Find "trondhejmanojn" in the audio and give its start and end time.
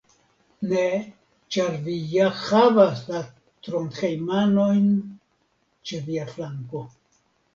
3.67-4.89